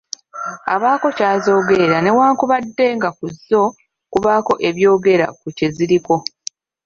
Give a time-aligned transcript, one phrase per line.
[0.75, 3.63] Abaako ky’azoogerera newankubadde nga ku zo
[4.11, 6.13] kubaako ebyogera ku kyeziriko.